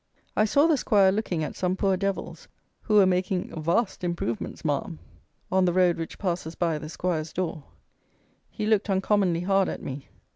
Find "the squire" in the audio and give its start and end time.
0.65-1.11